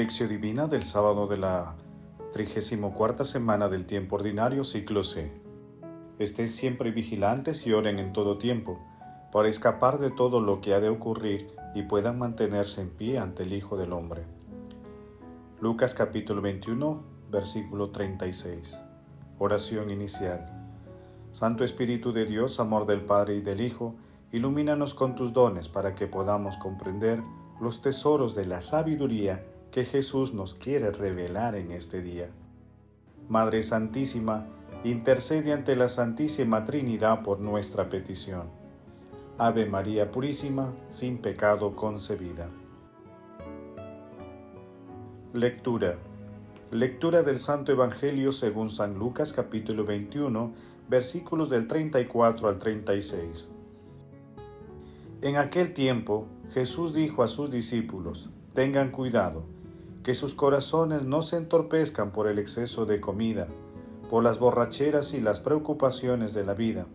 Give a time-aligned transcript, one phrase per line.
[0.00, 1.76] Divina del sábado de la
[2.32, 5.30] 34 semana del tiempo ordinario, ciclo C.
[6.18, 8.80] Estén siempre vigilantes y oren en todo tiempo,
[9.30, 13.42] para escapar de todo lo que ha de ocurrir y puedan mantenerse en pie ante
[13.42, 14.24] el Hijo del Hombre.
[15.60, 18.80] Lucas capítulo 21, versículo 36.
[19.38, 20.46] Oración inicial.
[21.32, 23.96] Santo Espíritu de Dios, amor del Padre y del Hijo,
[24.32, 27.22] ilumínanos con tus dones para que podamos comprender
[27.60, 32.28] los tesoros de la sabiduría que Jesús nos quiere revelar en este día.
[33.28, 34.46] Madre Santísima,
[34.82, 38.48] intercede ante la Santísima Trinidad por nuestra petición.
[39.38, 42.48] Ave María Purísima, sin pecado concebida.
[45.32, 45.96] Lectura.
[46.72, 50.52] Lectura del Santo Evangelio según San Lucas capítulo 21,
[50.88, 53.48] versículos del 34 al 36.
[55.22, 59.44] En aquel tiempo Jesús dijo a sus discípulos, tengan cuidado
[60.10, 63.46] que sus corazones no se entorpezcan por el exceso de comida,
[64.08, 66.86] por las borracheras y las preocupaciones de la vida,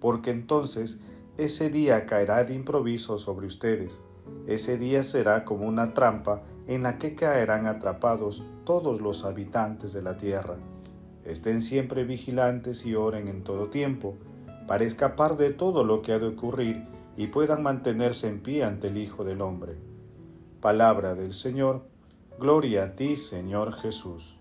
[0.00, 0.98] porque entonces
[1.36, 4.00] ese día caerá de improviso sobre ustedes.
[4.46, 10.00] Ese día será como una trampa en la que caerán atrapados todos los habitantes de
[10.00, 10.56] la tierra.
[11.26, 14.16] Estén siempre vigilantes y oren en todo tiempo,
[14.66, 18.86] para escapar de todo lo que ha de ocurrir y puedan mantenerse en pie ante
[18.86, 19.74] el Hijo del Hombre.
[20.62, 21.97] Palabra del Señor
[22.40, 24.38] Gloria a ti, Señor Jesús.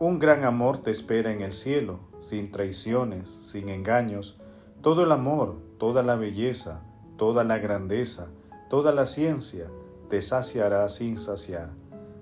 [0.00, 4.40] Un gran amor te espera en el cielo, sin traiciones, sin engaños,
[4.82, 6.82] todo el amor, toda la belleza,
[7.16, 8.30] toda la grandeza,
[8.68, 9.68] toda la ciencia,
[10.08, 11.70] te saciará sin saciar.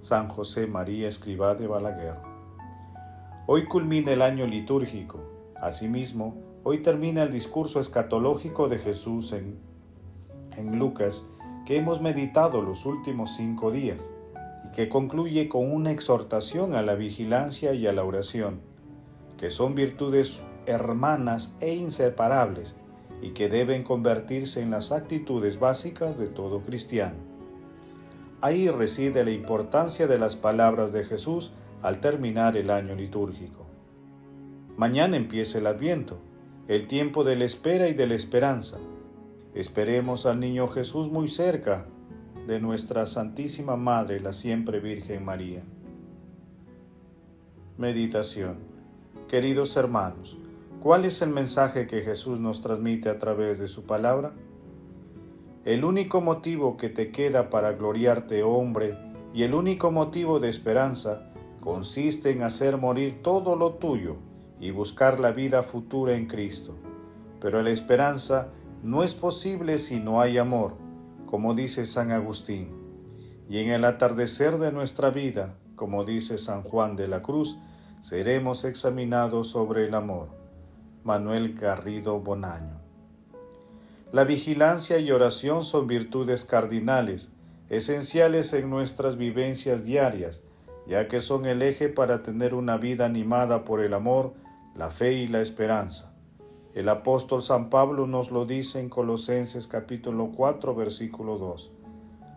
[0.00, 2.16] San José María Escribá de Balaguer.
[3.46, 5.20] Hoy culmina el año litúrgico.
[5.60, 9.58] Asimismo, hoy termina el discurso escatológico de Jesús en,
[10.56, 11.26] en Lucas
[11.66, 14.10] que hemos meditado los últimos cinco días
[14.66, 18.60] y que concluye con una exhortación a la vigilancia y a la oración,
[19.36, 22.74] que son virtudes hermanas e inseparables
[23.20, 27.16] y que deben convertirse en las actitudes básicas de todo cristiano.
[28.40, 33.66] Ahí reside la importancia de las palabras de Jesús al terminar el año litúrgico.
[34.76, 36.18] Mañana empieza el Adviento,
[36.66, 38.78] el tiempo de la espera y de la esperanza
[39.54, 41.84] Esperemos al niño Jesús muy cerca
[42.46, 45.62] de nuestra Santísima Madre, la siempre Virgen María.
[47.76, 48.56] Meditación.
[49.28, 50.38] Queridos hermanos,
[50.82, 54.32] ¿cuál es el mensaje que Jesús nos transmite a través de su palabra?
[55.66, 58.94] El único motivo que te queda para gloriarte, hombre,
[59.34, 61.30] y el único motivo de esperanza
[61.60, 64.16] consiste en hacer morir todo lo tuyo
[64.58, 66.74] y buscar la vida futura en Cristo.
[67.38, 68.48] Pero la esperanza
[68.82, 70.74] no es posible si no hay amor,
[71.26, 72.68] como dice San Agustín.
[73.48, 77.58] Y en el atardecer de nuestra vida, como dice San Juan de la Cruz,
[78.02, 80.28] seremos examinados sobre el amor.
[81.04, 82.80] Manuel Garrido Bonaño.
[84.12, 87.30] La vigilancia y oración son virtudes cardinales,
[87.70, 90.44] esenciales en nuestras vivencias diarias,
[90.86, 94.34] ya que son el eje para tener una vida animada por el amor,
[94.76, 96.11] la fe y la esperanza.
[96.74, 101.70] El apóstol San Pablo nos lo dice en Colosenses capítulo 4 versículo 2.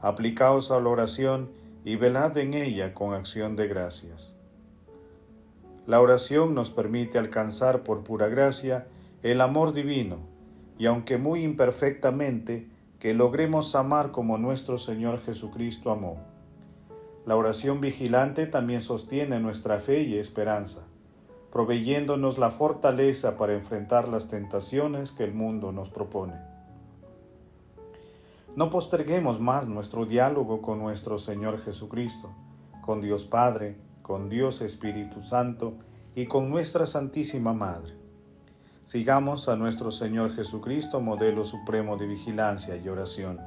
[0.00, 1.50] Aplicaos a la oración
[1.84, 4.32] y velad en ella con acción de gracias.
[5.86, 8.86] La oración nos permite alcanzar por pura gracia
[9.22, 10.16] el amor divino,
[10.78, 12.68] y aunque muy imperfectamente,
[13.00, 16.16] que logremos amar como nuestro Señor Jesucristo amó.
[17.26, 20.86] La oración vigilante también sostiene nuestra fe y esperanza
[21.52, 26.32] proveyéndonos la fortaleza para enfrentar las tentaciones que el mundo nos propone.
[28.56, 32.30] No posterguemos más nuestro diálogo con nuestro Señor Jesucristo,
[32.80, 35.74] con Dios Padre, con Dios Espíritu Santo
[36.14, 37.92] y con nuestra Santísima Madre.
[38.86, 43.38] Sigamos a nuestro Señor Jesucristo, modelo supremo de vigilancia y oración.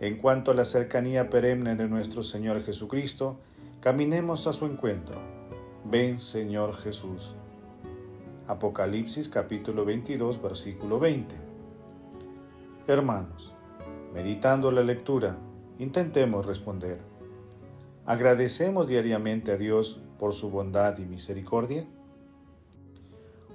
[0.00, 3.36] En cuanto a la cercanía perenne de nuestro Señor Jesucristo,
[3.80, 5.41] caminemos a su encuentro
[5.84, 7.34] Ven Señor Jesús.
[8.46, 11.34] Apocalipsis capítulo 22 versículo 20.
[12.86, 13.52] Hermanos,
[14.14, 15.36] meditando la lectura,
[15.80, 17.00] intentemos responder.
[18.06, 21.84] ¿Agradecemos diariamente a Dios por su bondad y misericordia?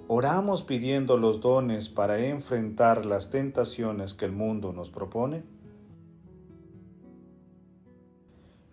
[0.10, 5.44] ¿Oramos pidiendo los dones para enfrentar las tentaciones que el mundo nos propone?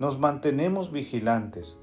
[0.01, 1.79] Nos mantenemos vigilantes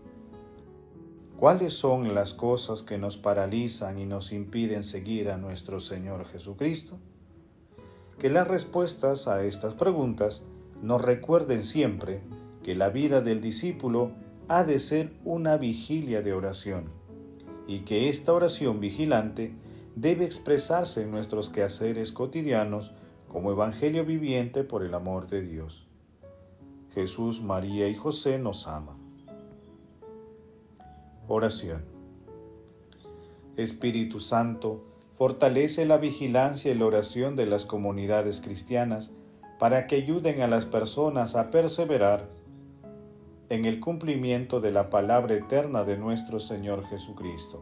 [1.41, 6.99] ¿Cuáles son las cosas que nos paralizan y nos impiden seguir a nuestro Señor Jesucristo?
[8.19, 10.43] Que las respuestas a estas preguntas
[10.83, 12.21] nos recuerden siempre
[12.61, 14.11] que la vida del discípulo
[14.49, 16.91] ha de ser una vigilia de oración
[17.65, 19.55] y que esta oración vigilante
[19.95, 22.91] debe expresarse en nuestros quehaceres cotidianos
[23.27, 25.87] como Evangelio viviente por el amor de Dios.
[26.93, 29.00] Jesús, María y José nos ama.
[31.33, 31.85] Oración.
[33.55, 34.83] Espíritu Santo,
[35.17, 39.11] fortalece la vigilancia y la oración de las comunidades cristianas
[39.57, 42.21] para que ayuden a las personas a perseverar
[43.47, 47.61] en el cumplimiento de la palabra eterna de nuestro Señor Jesucristo.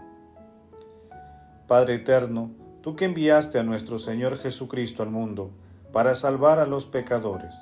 [1.68, 2.50] Padre eterno,
[2.81, 5.51] tú que enviaste a nuestro Señor Jesucristo al mundo
[5.94, 7.54] para salvar a los pecadores,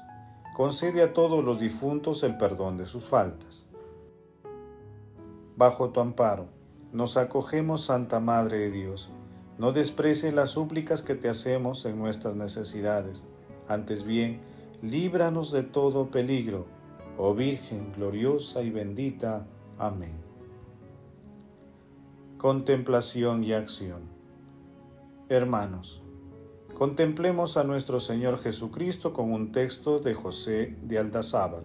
[0.56, 3.66] concede a todos los difuntos el perdón de sus faltas.
[5.57, 6.48] Bajo tu amparo,
[6.94, 9.09] nos acogemos, Santa Madre de Dios.
[9.57, 13.27] No desprecies las súplicas que te hacemos en nuestras necesidades
[13.68, 14.39] antes bien,
[14.81, 16.65] líbranos de todo peligro,
[17.18, 19.45] oh Virgen gloriosa y bendita.
[19.77, 20.15] Amén.
[22.38, 24.04] Contemplación y acción.
[25.27, 26.01] Hermanos,
[26.75, 31.63] contemplemos a nuestro Señor Jesucristo con un texto de José de Aldazábal.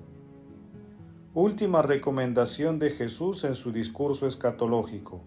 [1.35, 5.23] Última recomendación de Jesús en su discurso escatológico.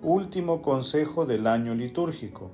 [0.00, 2.52] Último consejo del año litúrgico,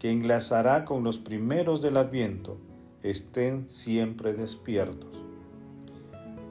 [0.00, 2.58] que enlazará con los primeros del Adviento
[3.04, 5.22] estén siempre despiertos.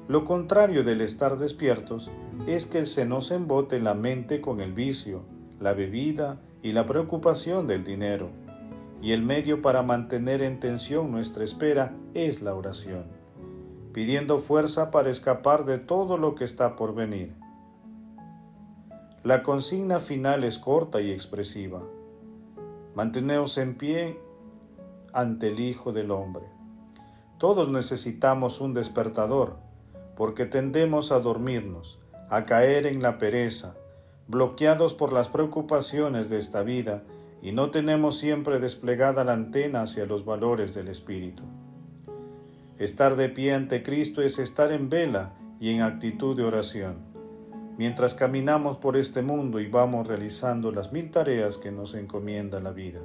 [0.07, 2.09] Lo contrario del estar despiertos
[2.47, 5.23] es que se nos embote la mente con el vicio,
[5.59, 8.29] la bebida y la preocupación del dinero,
[9.01, 13.14] y el medio para mantener en tensión nuestra espera es la oración,
[13.95, 17.33] pidiendo fuerza para escapar de todo lo que está por venir.
[19.23, 21.81] La consigna final es corta y expresiva.
[22.93, 24.19] Manteneos en pie
[25.13, 26.43] ante el Hijo del Hombre.
[27.37, 29.59] Todos necesitamos un despertador,
[30.17, 31.97] porque tendemos a dormirnos,
[32.29, 33.77] a caer en la pereza,
[34.27, 37.03] bloqueados por las preocupaciones de esta vida
[37.41, 41.43] y no tenemos siempre desplegada la antena hacia los valores del Espíritu.
[42.77, 45.31] Estar de pie ante Cristo es estar en vela
[45.61, 46.97] y en actitud de oración,
[47.77, 52.71] mientras caminamos por este mundo y vamos realizando las mil tareas que nos encomienda la
[52.71, 52.99] vida.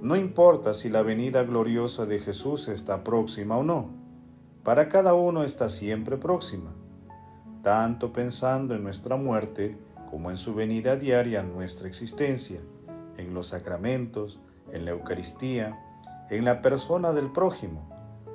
[0.00, 3.90] No importa si la venida gloriosa de Jesús está próxima o no,
[4.62, 6.70] para cada uno está siempre próxima,
[7.62, 9.76] tanto pensando en nuestra muerte
[10.08, 12.60] como en su venida diaria a nuestra existencia,
[13.16, 14.38] en los sacramentos,
[14.72, 15.80] en la Eucaristía,
[16.32, 17.90] en la persona del prójimo,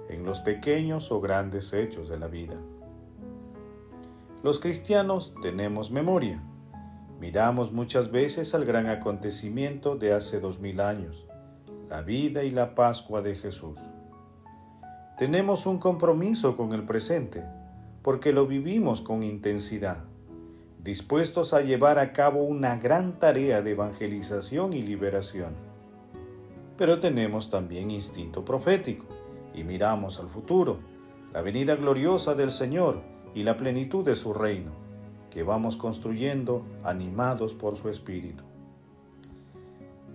[0.07, 2.53] en los pequeños o grandes hechos de la vida.
[4.43, 6.39] Los cristianos tenemos memoria.
[7.19, 11.25] Miramos muchas veces al gran acontecimiento de hace dos mil años,
[11.89, 13.79] la vida y la Pascua de Jesús.
[15.17, 17.45] Tenemos un compromiso con el presente,
[18.03, 20.03] porque lo vivimos con intensidad,
[20.83, 25.66] dispuestos a llevar a cabo una gran tarea de evangelización y liberación.
[26.77, 29.05] Pero tenemos también instinto profético
[29.53, 30.77] y miramos al futuro,
[31.33, 33.01] la venida gloriosa del Señor
[33.33, 34.71] y la plenitud de su reino,
[35.31, 38.43] que vamos construyendo animados por su Espíritu.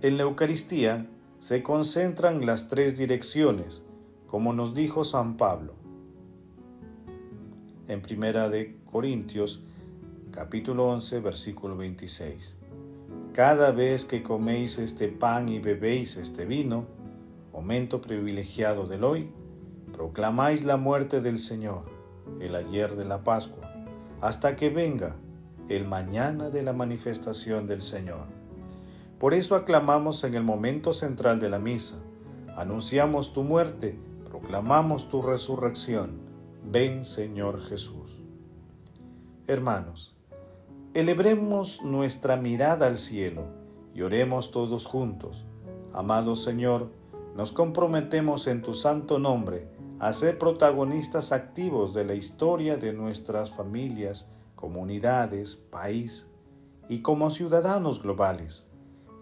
[0.01, 1.07] En la Eucaristía
[1.39, 3.83] se concentran las tres direcciones,
[4.27, 5.73] como nos dijo San Pablo.
[7.87, 9.61] En Primera de Corintios,
[10.31, 12.62] capítulo 11, versículo 26.
[13.33, 16.85] Cada vez que coméis este pan y bebéis este vino,
[17.51, 19.31] momento privilegiado del hoy,
[19.91, 21.85] proclamáis la muerte del Señor,
[22.39, 23.73] el ayer de la Pascua,
[24.21, 25.15] hasta que venga
[25.67, 28.27] el mañana de la manifestación del Señor.
[29.17, 31.95] Por eso aclamamos en el momento central de la misa.
[32.55, 33.97] Anunciamos tu muerte,
[34.29, 36.19] proclamamos tu resurrección.
[36.71, 38.21] Ven Señor Jesús.
[39.47, 40.15] Hermanos,
[40.93, 43.45] elebremos nuestra mirada al cielo
[43.95, 45.45] y oremos todos juntos.
[45.93, 46.91] Amado Señor,
[47.35, 49.67] nos comprometemos en tu santo nombre
[49.99, 56.27] a ser protagonistas activos de la historia de nuestras familias, comunidades, país
[56.89, 58.65] y como ciudadanos globales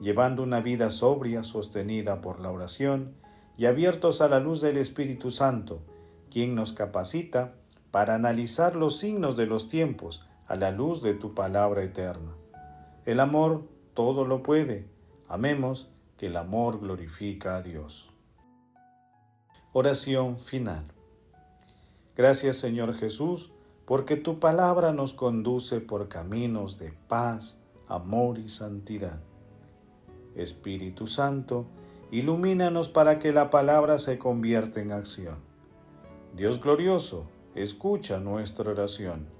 [0.02, 3.14] llevando una vida sobria sostenida por la oración
[3.56, 5.84] y abiertos a la luz del Espíritu Santo,
[6.32, 7.54] quien nos capacita
[7.92, 12.36] para analizar los signos de los tiempos a la luz de tu palabra eterna.
[13.06, 14.86] El amor todo lo puede.
[15.30, 18.12] Amemos que el amor glorifica a Dios.
[19.72, 20.84] Oración final.
[22.18, 23.54] Gracias Señor Jesús,
[23.86, 29.22] porque tu palabra nos conduce por caminos de paz, amor y santidad.
[30.36, 31.66] Espíritu Santo,
[32.12, 35.38] ilumínanos para que la palabra se convierta en acción.
[36.36, 39.40] Dios glorioso, escucha nuestra oración.